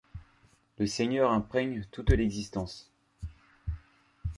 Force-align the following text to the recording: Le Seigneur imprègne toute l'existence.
Le 0.79 0.87
Seigneur 0.87 1.31
imprègne 1.31 1.85
toute 1.91 2.09
l'existence. 2.09 2.89